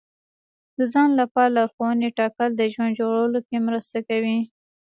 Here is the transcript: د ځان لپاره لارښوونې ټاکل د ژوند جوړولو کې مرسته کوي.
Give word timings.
د 0.77 0.79
ځان 0.93 1.09
لپاره 1.19 1.53
لارښوونې 1.55 2.09
ټاکل 2.17 2.49
د 2.55 2.61
ژوند 2.73 2.97
جوړولو 2.99 3.39
کې 3.47 3.57
مرسته 3.67 3.97
کوي. 4.09 4.39